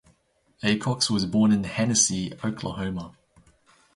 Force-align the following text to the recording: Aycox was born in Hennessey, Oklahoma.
Aycox 0.63 1.11
was 1.11 1.27
born 1.27 1.51
in 1.51 1.63
Hennessey, 1.63 2.33
Oklahoma. 2.43 3.13